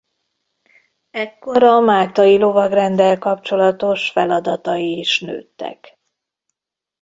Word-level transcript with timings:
Ekkor 1.11 1.63
a 1.63 1.79
Máltai 1.79 2.37
lovagrenddel 2.37 3.17
kapcsolatos 3.17 4.09
feladatai 4.09 4.97
is 4.99 5.19
nőttek. 5.19 5.97